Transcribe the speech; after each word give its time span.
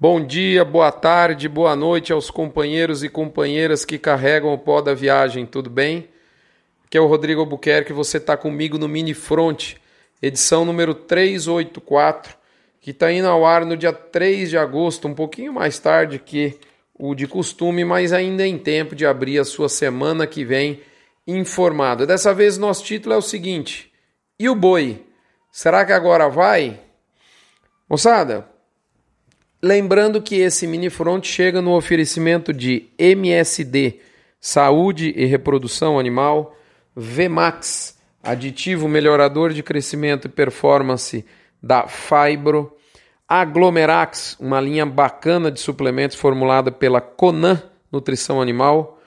Bom 0.00 0.24
dia, 0.24 0.64
boa 0.64 0.92
tarde, 0.92 1.48
boa 1.48 1.74
noite 1.74 2.12
aos 2.12 2.30
companheiros 2.30 3.02
e 3.02 3.08
companheiras 3.08 3.84
que 3.84 3.98
carregam 3.98 4.54
o 4.54 4.56
pó 4.58 4.80
da 4.80 4.94
viagem, 4.94 5.44
tudo 5.44 5.68
bem? 5.68 6.08
Aqui 6.86 6.96
é 6.96 7.00
o 7.00 7.06
Rodrigo 7.08 7.40
Albuquerque, 7.40 7.92
você 7.92 8.18
está 8.18 8.36
comigo 8.36 8.78
no 8.78 8.86
Mini 8.86 9.12
Front, 9.12 9.74
edição 10.22 10.64
número 10.64 10.94
384, 10.94 12.36
que 12.80 12.92
está 12.92 13.10
indo 13.10 13.26
ao 13.26 13.44
ar 13.44 13.64
no 13.66 13.76
dia 13.76 13.92
3 13.92 14.50
de 14.50 14.56
agosto, 14.56 15.08
um 15.08 15.14
pouquinho 15.14 15.52
mais 15.52 15.80
tarde 15.80 16.20
que 16.20 16.60
o 16.96 17.12
de 17.12 17.26
costume, 17.26 17.84
mas 17.84 18.12
ainda 18.12 18.46
em 18.46 18.56
tempo 18.56 18.94
de 18.94 19.04
abrir 19.04 19.40
a 19.40 19.44
sua 19.44 19.68
semana 19.68 20.28
que 20.28 20.44
vem 20.44 20.80
informado. 21.26 22.06
Dessa 22.06 22.32
vez 22.32 22.56
nosso 22.56 22.84
título 22.84 23.16
é 23.16 23.18
o 23.18 23.22
seguinte: 23.22 23.92
E 24.38 24.48
o 24.48 24.54
boi? 24.54 25.04
Será 25.50 25.84
que 25.84 25.92
agora 25.92 26.28
vai? 26.28 26.78
Moçada, 27.90 28.57
Lembrando 29.60 30.22
que 30.22 30.36
esse 30.36 30.68
mini 30.68 30.88
front 30.88 31.24
chega 31.24 31.60
no 31.60 31.74
oferecimento 31.74 32.52
de 32.52 32.86
MSD, 32.96 33.98
Saúde 34.40 35.12
e 35.16 35.24
Reprodução 35.24 35.98
Animal, 35.98 36.56
VMAX, 36.94 37.98
aditivo 38.22 38.86
melhorador 38.86 39.52
de 39.52 39.64
crescimento 39.64 40.26
e 40.26 40.30
performance 40.30 41.26
da 41.60 41.88
Fibro, 41.88 42.72
Aglomerax, 43.26 44.36
uma 44.38 44.60
linha 44.60 44.86
bacana 44.86 45.50
de 45.50 45.58
suplementos 45.58 46.16
formulada 46.16 46.70
pela 46.70 47.00
Conan 47.00 47.60
Nutrição 47.90 48.40
Animal, 48.40 49.00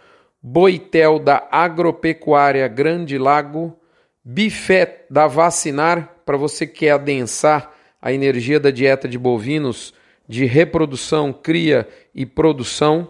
Boitel 0.44 1.18
da 1.18 1.48
Agropecuária 1.50 2.68
Grande 2.68 3.18
Lago, 3.18 3.74
Bifet 4.22 5.06
da 5.10 5.28
Vacinar, 5.28 6.14
para 6.26 6.36
você 6.36 6.68
que 6.68 6.80
quer 6.80 6.92
adensar 6.92 7.72
a 8.02 8.12
energia 8.12 8.60
da 8.60 8.70
dieta 8.70 9.08
de 9.08 9.18
bovinos, 9.18 9.94
de 10.32 10.46
reprodução, 10.46 11.34
cria 11.34 11.86
e 12.16 12.26
produção. 12.26 13.10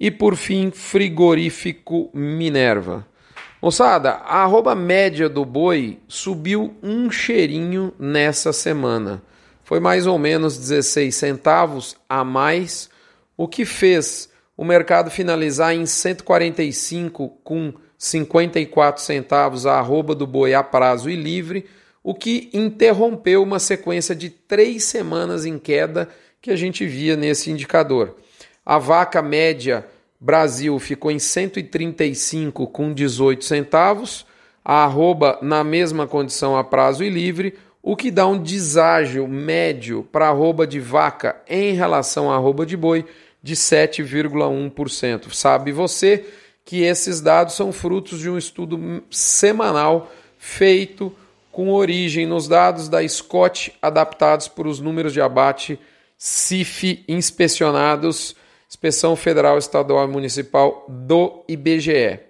E 0.00 0.10
por 0.10 0.34
fim, 0.34 0.72
frigorífico 0.72 2.10
Minerva. 2.12 3.06
Moçada, 3.62 4.10
a 4.10 4.42
arroba 4.42 4.74
média 4.74 5.28
do 5.28 5.44
boi 5.44 6.00
subiu 6.08 6.74
um 6.82 7.08
cheirinho 7.08 7.94
nessa 8.00 8.52
semana. 8.52 9.22
Foi 9.62 9.78
mais 9.78 10.08
ou 10.08 10.18
menos 10.18 10.58
16 10.58 11.14
centavos 11.14 11.96
a 12.08 12.24
mais, 12.24 12.90
o 13.36 13.46
que 13.46 13.64
fez 13.64 14.28
o 14.56 14.64
mercado 14.64 15.08
finalizar 15.08 15.72
em 15.72 15.86
145 15.86 17.28
com 17.44 17.72
54 17.96 19.00
centavos 19.00 19.66
a 19.66 19.78
arroba 19.78 20.16
do 20.16 20.26
boi 20.26 20.52
a 20.52 20.64
prazo 20.64 21.08
e 21.08 21.14
livre, 21.14 21.64
o 22.02 22.12
que 22.12 22.50
interrompeu 22.52 23.42
uma 23.42 23.60
sequência 23.60 24.16
de 24.16 24.30
três 24.30 24.84
semanas 24.84 25.46
em 25.46 25.58
queda 25.58 26.08
que 26.46 26.50
a 26.52 26.56
gente 26.56 26.86
via 26.86 27.16
nesse 27.16 27.50
indicador. 27.50 28.14
A 28.64 28.78
vaca 28.78 29.20
média 29.20 29.84
Brasil 30.20 30.78
ficou 30.78 31.10
em 31.10 31.18
135 31.18 32.68
com 32.68 32.94
18 32.94 33.44
centavos, 33.44 34.24
a 34.64 34.84
arroba 34.84 35.40
na 35.42 35.64
mesma 35.64 36.06
condição 36.06 36.56
a 36.56 36.62
prazo 36.62 37.02
e 37.02 37.10
livre, 37.10 37.54
o 37.82 37.96
que 37.96 38.12
dá 38.12 38.28
um 38.28 38.38
deságio 38.38 39.26
médio 39.26 40.06
para 40.12 40.28
arroba 40.28 40.68
de 40.68 40.78
vaca 40.78 41.34
em 41.48 41.74
relação 41.74 42.30
à 42.30 42.36
arroba 42.36 42.64
de 42.64 42.76
boi 42.76 43.04
de 43.42 43.56
7,1%. 43.56 45.32
Sabe 45.32 45.72
você 45.72 46.26
que 46.64 46.82
esses 46.82 47.20
dados 47.20 47.56
são 47.56 47.72
frutos 47.72 48.20
de 48.20 48.30
um 48.30 48.38
estudo 48.38 49.02
semanal 49.10 50.12
feito 50.38 51.12
com 51.50 51.72
origem 51.72 52.24
nos 52.24 52.46
dados 52.46 52.88
da 52.88 53.06
Scott 53.08 53.74
adaptados 53.82 54.46
para 54.46 54.68
os 54.68 54.78
números 54.78 55.12
de 55.12 55.20
abate 55.20 55.76
CIF 56.18 57.04
inspecionados, 57.08 58.34
Inspeção 58.68 59.14
Federal, 59.14 59.58
Estadual 59.58 60.08
e 60.08 60.10
Municipal 60.10 60.84
do 60.88 61.44
IBGE. 61.48 62.20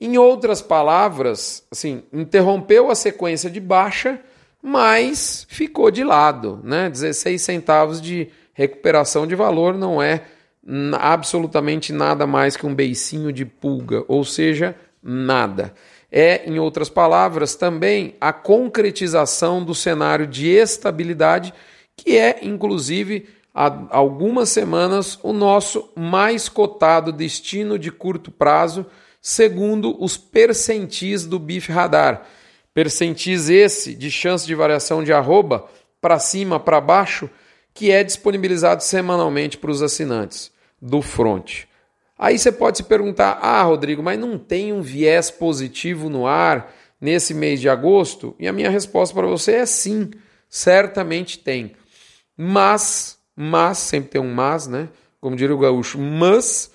Em 0.00 0.18
outras 0.18 0.60
palavras, 0.60 1.64
assim, 1.70 2.02
interrompeu 2.12 2.90
a 2.90 2.94
sequência 2.94 3.50
de 3.50 3.60
baixa, 3.60 4.20
mas 4.62 5.46
ficou 5.48 5.90
de 5.90 6.02
lado, 6.02 6.60
né? 6.64 6.88
16 6.88 7.40
centavos 7.40 8.00
de 8.00 8.28
recuperação 8.54 9.26
de 9.26 9.34
valor 9.34 9.76
não 9.76 10.02
é 10.02 10.22
absolutamente 10.98 11.92
nada 11.92 12.26
mais 12.26 12.56
que 12.56 12.66
um 12.66 12.74
beicinho 12.74 13.32
de 13.32 13.44
pulga, 13.44 14.04
ou 14.06 14.24
seja, 14.24 14.76
nada. 15.02 15.74
É, 16.10 16.48
em 16.48 16.58
outras 16.58 16.88
palavras, 16.88 17.54
também 17.54 18.14
a 18.20 18.32
concretização 18.32 19.64
do 19.64 19.74
cenário 19.74 20.26
de 20.26 20.48
estabilidade 20.48 21.52
que 21.96 22.16
é, 22.16 22.40
inclusive, 22.42 23.28
há 23.54 23.86
algumas 23.90 24.48
semanas, 24.48 25.18
o 25.22 25.32
nosso 25.32 25.90
mais 25.94 26.48
cotado 26.48 27.12
destino 27.12 27.78
de 27.78 27.90
curto 27.90 28.30
prazo, 28.30 28.86
segundo 29.20 30.02
os 30.02 30.16
percentis 30.16 31.24
do 31.24 31.38
BIF 31.38 31.70
Radar. 31.70 32.26
Percentis 32.74 33.48
esse 33.48 33.94
de 33.94 34.10
chance 34.10 34.46
de 34.46 34.54
variação 34.54 35.04
de 35.04 35.12
arroba 35.12 35.68
para 36.00 36.18
cima, 36.18 36.58
para 36.58 36.80
baixo, 36.80 37.30
que 37.74 37.90
é 37.90 38.02
disponibilizado 38.02 38.82
semanalmente 38.82 39.56
para 39.56 39.70
os 39.70 39.82
assinantes 39.82 40.50
do 40.80 41.00
Front. 41.00 41.64
Aí 42.18 42.38
você 42.38 42.50
pode 42.50 42.78
se 42.78 42.84
perguntar: 42.84 43.38
ah, 43.42 43.62
Rodrigo, 43.62 44.02
mas 44.02 44.18
não 44.18 44.38
tem 44.38 44.72
um 44.72 44.82
viés 44.82 45.30
positivo 45.30 46.08
no 46.08 46.26
ar 46.26 46.72
nesse 47.00 47.34
mês 47.34 47.60
de 47.60 47.68
agosto? 47.68 48.34
E 48.38 48.46
a 48.48 48.52
minha 48.52 48.70
resposta 48.70 49.14
para 49.14 49.26
você 49.26 49.52
é 49.52 49.66
sim, 49.66 50.10
certamente 50.48 51.38
tem. 51.38 51.72
Mas, 52.36 53.18
mas, 53.36 53.78
sempre 53.78 54.10
tem 54.10 54.20
um 54.20 54.32
mas, 54.32 54.66
né? 54.66 54.88
Como 55.20 55.36
diria 55.36 55.54
o 55.54 55.58
gaúcho, 55.58 55.98
mas 55.98 56.70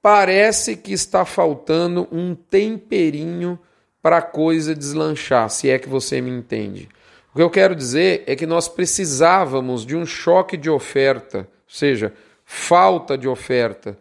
parece 0.00 0.76
que 0.76 0.92
está 0.92 1.24
faltando 1.24 2.06
um 2.12 2.34
temperinho 2.34 3.58
para 4.00 4.18
a 4.18 4.22
coisa 4.22 4.74
deslanchar, 4.74 5.50
se 5.50 5.68
é 5.68 5.78
que 5.78 5.88
você 5.88 6.20
me 6.20 6.30
entende. 6.30 6.88
O 7.32 7.36
que 7.36 7.42
eu 7.42 7.50
quero 7.50 7.74
dizer 7.74 8.24
é 8.26 8.34
que 8.34 8.46
nós 8.46 8.68
precisávamos 8.68 9.84
de 9.84 9.96
um 9.96 10.06
choque 10.06 10.56
de 10.56 10.70
oferta, 10.70 11.38
ou 11.38 11.46
seja, 11.66 12.12
falta 12.44 13.18
de 13.18 13.28
oferta. 13.28 13.98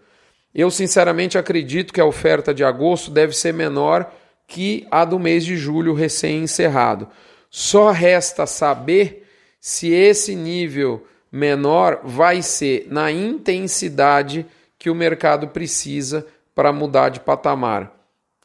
Eu 0.56 0.72
sinceramente 0.72 1.38
acredito 1.38 1.94
que 1.94 2.00
a 2.00 2.06
oferta 2.06 2.54
de 2.54 2.64
agosto 2.64 3.12
deve 3.12 3.34
ser 3.34 3.54
menor 3.54 4.12
que 4.48 4.88
a 4.90 5.04
do 5.04 5.20
mês 5.20 5.44
de 5.44 5.58
julho 5.58 5.94
recém-encerrado. 5.94 7.08
Só 7.50 7.92
resta 7.92 8.46
saber 8.46 9.27
se 9.60 9.92
esse 9.92 10.36
nível 10.36 11.06
menor 11.32 12.02
vai 12.04 12.42
ser 12.42 12.88
na 12.90 13.12
intensidade 13.12 14.46
que 14.80 14.90
o 14.90 14.96
mercado 14.96 15.48
precisa 15.50 16.26
para 16.56 16.72
mudar 16.72 17.10
de 17.10 17.20
patamar. 17.20 17.92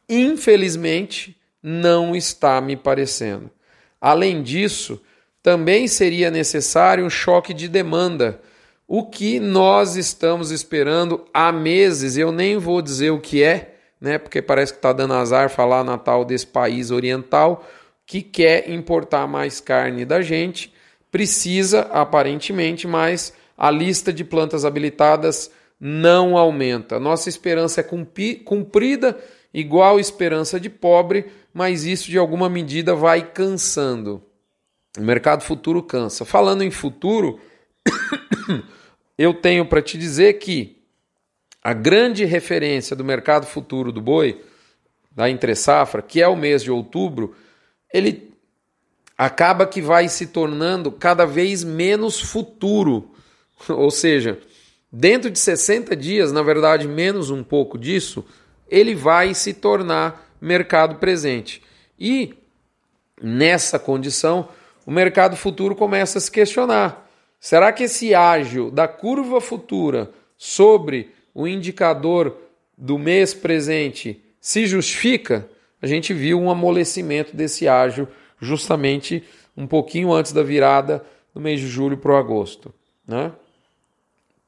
Infelizmente, 0.09 1.37
não 1.63 2.15
está 2.15 2.61
me 2.61 2.77
parecendo. 2.77 3.51
Além 4.01 4.43
disso, 4.43 5.01
também 5.43 5.87
seria 5.87 6.31
necessário 6.31 7.05
um 7.05 7.11
choque 7.11 7.55
de 7.55 7.69
demanda, 7.69 8.41
o 8.87 9.05
que 9.05 9.39
nós 9.41 9.97
estamos 9.97 10.51
esperando 10.51 11.25
há 11.33 11.53
meses. 11.53 12.17
Eu 12.17 12.33
nem 12.33 12.59
vou 12.59 12.83
dizer 12.83 13.11
o 13.11 13.21
que 13.21 13.43
é, 13.43 13.77
né? 14.01 14.19
Porque 14.19 14.43
parece 14.43 14.73
que 14.73 14.79
está 14.79 14.93
dando 14.93 15.15
azar 15.15 15.49
falar 15.49 15.85
Natal 15.85 16.25
desse 16.25 16.47
país 16.47 16.91
oriental 16.91 17.65
que 18.05 18.21
quer 18.21 18.69
importar 18.69 19.27
mais 19.27 19.61
carne 19.61 20.05
da 20.05 20.21
gente 20.21 20.72
precisa, 21.13 21.83
aparentemente, 21.93 22.89
mas 22.89 23.35
a 23.57 23.71
lista 23.71 24.13
de 24.13 24.25
plantas 24.25 24.65
habilitadas 24.65 25.53
não 25.79 26.37
aumenta. 26.39 26.99
Nossa 26.99 27.29
esperança 27.29 27.83
é 27.83 28.39
cumprida, 28.45 29.19
igual 29.53 30.01
esperança 30.01 30.59
de 30.59 30.71
pobre, 30.71 31.27
mas 31.53 31.85
isso 31.85 32.11
de 32.11 32.17
alguma 32.17 32.49
medida 32.49 32.95
vai 32.95 33.31
cansando. 33.31 34.25
O 34.99 35.03
mercado 35.03 35.43
futuro 35.43 35.83
cansa. 35.83 36.25
Falando 36.25 36.65
em 36.65 36.71
futuro, 36.71 37.39
eu 39.19 39.35
tenho 39.35 39.67
para 39.67 39.83
te 39.83 39.99
dizer 39.99 40.35
que 40.35 40.83
a 41.63 41.75
grande 41.75 42.25
referência 42.25 42.97
do 42.97 43.05
mercado 43.05 43.47
futuro 43.47 43.93
do 43.93 44.01
boi, 44.01 44.43
da 45.11 45.29
entre 45.29 45.55
safra, 45.55 46.01
que 46.01 46.23
é 46.23 46.27
o 46.27 46.35
mês 46.35 46.63
de 46.63 46.71
outubro, 46.71 47.35
ele 47.93 48.32
acaba 49.25 49.69
que 49.69 49.81
vai 49.81 50.09
se 50.09 50.27
tornando 50.27 50.91
cada 50.91 51.25
vez 51.25 51.63
menos 51.63 52.21
futuro. 52.21 53.13
Ou 53.71 53.89
seja, 53.89 54.41
dentro 54.91 55.31
de 55.31 55.39
60 55.39 55.95
dias, 55.95 56.33
na 56.33 56.43
verdade, 56.43 56.89
menos 56.89 57.31
um 57.31 57.45
pouco 57.45 57.79
disso, 57.79 58.25
ele 58.69 58.97
vai 58.97 59.33
se 59.33 59.55
tornar 59.55 60.29
mercado 60.41 60.97
presente. 60.97 61.63
E 61.97 62.35
nessa 63.23 63.79
condição, 63.79 64.49
o 64.85 64.91
mercado 64.91 65.37
futuro 65.37 65.77
começa 65.77 66.19
a 66.19 66.21
se 66.21 66.31
questionar: 66.31 67.09
será 67.39 67.71
que 67.71 67.85
esse 67.85 68.17
ágio 68.17 68.73
da 68.73 68.89
curva 68.89 69.41
futura 69.41 70.11
sobre 70.37 71.13
o 71.33 71.47
indicador 71.47 72.37
do 72.77 72.99
mês 72.99 73.33
presente 73.33 74.21
se 74.41 74.67
justifica? 74.67 75.49
A 75.81 75.87
gente 75.87 76.13
viu 76.13 76.41
um 76.41 76.51
amolecimento 76.51 77.37
desse 77.37 77.69
ágio 77.69 78.09
justamente 78.43 79.23
um 79.57 79.67
pouquinho 79.67 80.13
antes 80.13 80.33
da 80.33 80.43
virada 80.43 81.03
do 81.33 81.41
mês 81.41 81.61
de 81.61 81.69
julho 81.69 81.97
para 81.97 82.13
o 82.13 82.17
agosto. 82.17 82.75
Né? 83.07 83.33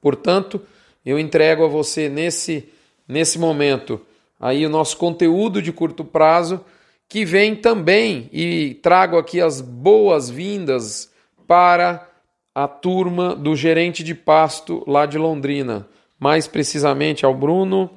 Portanto, 0.01 0.61
eu 1.07 1.19
entrego 1.19 1.65
a 1.65 1.69
você 1.69 2.09
nesse, 2.09 2.69
nesse 3.09 3.39
momento 3.39 4.01
aí 4.39 4.67
o 4.67 4.71
nosso 4.71 4.97
conteúdo 4.99 5.63
de 5.63 5.73
curto 5.73 6.05
prazo, 6.05 6.63
que 7.09 7.25
vem 7.25 7.55
também 7.55 8.29
e 8.33 8.75
trago 8.83 9.17
aqui 9.17 9.41
as 9.41 9.61
boas-vindas 9.61 11.11
para 11.47 12.09
a 12.55 12.67
turma 12.67 13.35
do 13.35 13.55
gerente 13.55 14.03
de 14.03 14.15
pasto 14.15 14.83
lá 14.87 15.07
de 15.07 15.17
Londrina, 15.17 15.89
mais 16.19 16.47
precisamente 16.47 17.25
ao 17.25 17.35
Bruno, 17.35 17.91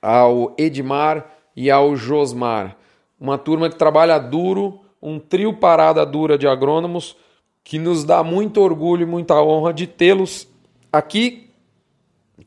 ao 0.00 0.54
Edmar 0.58 1.26
e 1.56 1.70
ao 1.70 1.96
Josmar. 1.96 2.76
Uma 3.20 3.36
turma 3.36 3.68
que 3.68 3.76
trabalha 3.76 4.18
duro, 4.18 4.80
um 5.00 5.18
trio 5.18 5.52
parada 5.54 6.04
dura 6.04 6.36
de 6.36 6.46
agrônomos 6.46 7.16
que 7.62 7.78
nos 7.78 8.04
dá 8.04 8.22
muito 8.22 8.60
orgulho 8.60 9.02
e 9.02 9.06
muita 9.06 9.40
honra 9.42 9.72
de 9.72 9.86
tê-los 9.86 10.48
aqui 10.92 11.50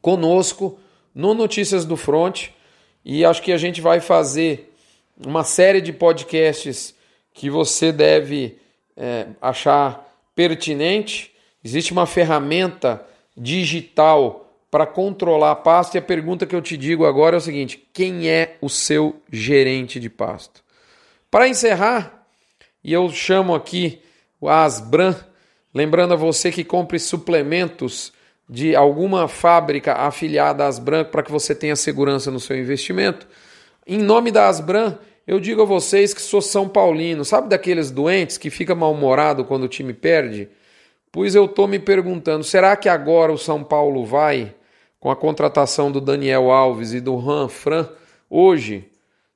conosco 0.02 0.80
no 1.14 1.34
Notícias 1.34 1.86
do 1.86 1.96
Front 1.96 2.50
e 3.04 3.26
acho 3.26 3.42
que 3.42 3.52
a 3.52 3.58
gente 3.58 3.82
vai 3.82 4.00
fazer 4.00 4.74
uma 5.26 5.44
série 5.44 5.82
de 5.82 5.94
podcasts 5.94 6.96
que 7.34 7.50
você 7.50 7.92
deve 7.92 8.58
é, 8.96 9.28
achar 9.42 10.08
pertinente. 10.36 11.32
Existe 11.64 11.92
uma 11.92 12.06
ferramenta 12.06 13.06
digital 13.36 14.52
para 14.70 14.86
controlar 14.86 15.56
pasto 15.58 15.96
e 15.96 15.98
a 15.98 16.02
pergunta 16.02 16.46
que 16.46 16.56
eu 16.56 16.62
te 16.62 16.78
digo 16.78 17.06
agora 17.06 17.36
é 17.36 17.40
o 17.40 17.42
seguinte: 17.42 17.88
quem 17.94 18.30
é 18.30 18.58
o 18.62 18.70
seu 18.70 19.22
gerente 19.32 20.00
de 20.00 20.10
pasto? 20.10 20.64
Para 21.30 21.48
encerrar, 21.48 22.21
e 22.84 22.94
eu 22.94 23.10
chamo 23.10 23.54
aqui 23.54 24.02
o 24.40 24.50
Asbran, 24.50 25.16
lembrando 25.74 26.14
a 26.14 26.18
você 26.18 26.52
que 26.52 26.64
compre 26.64 27.00
suplementos 27.00 28.12
de 28.50 28.76
alguma 28.76 29.28
fábrica 29.28 29.94
afiliada 29.94 30.66
à 30.66 30.68
Asbran 30.68 31.06
para 31.06 31.24
que 31.24 31.32
você 31.32 31.56
tenha 31.56 31.76
segurança 31.76 32.30
no 32.30 32.40
seu 32.40 32.58
investimento. 32.58 33.28
Em 33.88 33.98
nome 33.98 34.32
da 34.32 34.48
Asbran, 34.48 34.98
eu 35.26 35.40
digo 35.40 35.62
a 35.62 35.66
vocês 35.66 36.14
que 36.14 36.22
sou 36.22 36.42
São 36.42 36.68
Paulino. 36.68 37.24
Sabe 37.24 37.48
daqueles 37.48 37.92
doentes 37.92 38.38
que 38.38 38.50
fica 38.50 38.76
mal-humorado 38.76 39.46
quando 39.46 39.64
o 39.64 39.70
time 39.70 39.94
perde? 39.94 40.50
Pois 41.12 41.36
eu 41.36 41.46
estou 41.46 41.68
me 41.68 41.80
perguntando, 41.80 42.44
será 42.44 42.76
que 42.76 42.90
agora 42.90 43.32
o 43.32 43.38
São 43.38 43.64
Paulo 43.64 44.06
vai, 44.06 44.54
com 45.00 45.10
a 45.10 45.16
contratação 45.16 45.92
do 45.92 46.02
Daniel 46.02 46.52
Alves 46.52 46.94
e 46.94 47.00
do 47.00 47.16
Ran 47.18 47.48
Fran, 47.48 47.88
hoje? 48.30 48.91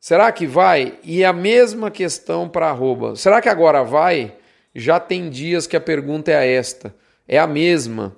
Será 0.05 0.31
que 0.31 0.45
vai? 0.45 0.99
E 1.03 1.25
a 1.25 1.33
mesma 1.33 1.89
questão 1.89 2.47
para 2.47 2.69
arroba. 2.69 3.15
Será 3.15 3.41
que 3.41 3.49
agora 3.49 3.83
vai? 3.83 4.35
Já 4.75 4.99
tem 4.99 5.31
dias 5.31 5.65
que 5.65 5.75
a 5.75 5.81
pergunta 5.81 6.29
é 6.29 6.53
esta. 6.53 6.93
É 7.27 7.39
a 7.39 7.47
mesma 7.47 8.15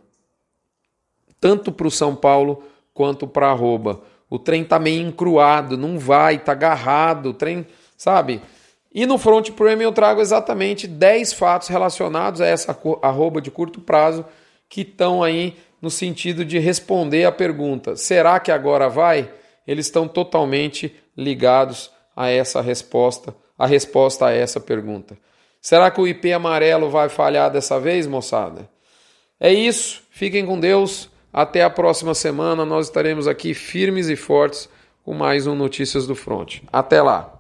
tanto 1.40 1.72
para 1.72 1.88
o 1.88 1.92
São 1.92 2.14
Paulo 2.14 2.62
quanto 2.94 3.26
para 3.26 3.48
arroba. 3.48 4.02
O 4.30 4.38
trem 4.38 4.66
tá 4.66 4.78
meio 4.78 5.02
encruado, 5.08 5.78
não 5.78 5.98
vai, 5.98 6.40
tá 6.40 6.52
agarrado, 6.52 7.30
o 7.30 7.34
trem, 7.34 7.66
sabe? 7.96 8.42
E 8.94 9.06
no 9.06 9.18
Front 9.18 9.52
Premium 9.52 9.88
eu 9.88 9.94
trago 9.94 10.20
exatamente 10.20 10.88
10 10.88 11.32
fatos 11.32 11.70
relacionados 11.70 12.42
a 12.42 12.46
essa 12.46 12.78
arroba 13.02 13.40
de 13.40 13.50
curto 13.50 13.80
prazo 13.80 14.26
que 14.68 14.82
estão 14.82 15.24
aí 15.24 15.56
no 15.82 15.90
sentido 15.90 16.44
de 16.44 16.60
responder 16.60 17.24
a 17.24 17.32
pergunta: 17.32 17.96
será 17.96 18.42
que 18.42 18.52
agora 18.52 18.90
vai? 18.90 19.32
Eles 19.68 19.88
estão 19.88 20.08
totalmente 20.08 20.96
ligados 21.16 21.92
a 22.16 22.30
essa 22.30 22.62
resposta, 22.62 23.36
a 23.58 23.68
resposta 23.68 24.28
a 24.28 24.32
essa 24.32 24.60
pergunta. 24.60 25.18
Será 25.62 25.92
que 25.92 26.00
o 26.00 26.08
IP 26.08 26.32
amarelo 26.32 26.90
vai 26.90 27.10
falhar 27.10 27.52
dessa 27.52 27.80
vez, 27.80 28.08
moçada? 28.08 28.70
É 29.40 29.52
isso, 29.52 30.02
fiquem 30.10 30.46
com 30.46 30.60
Deus. 30.60 31.10
Até 31.32 31.64
a 31.64 31.70
próxima 31.70 32.16
semana, 32.16 32.66
nós 32.66 32.88
estaremos 32.88 33.28
aqui 33.28 33.54
firmes 33.54 34.10
e 34.10 34.16
fortes 34.16 34.70
com 35.04 35.14
mais 35.14 35.46
um 35.46 35.54
Notícias 35.54 36.08
do 36.08 36.16
Front. 36.16 36.62
Até 36.72 37.02
lá! 37.02 37.37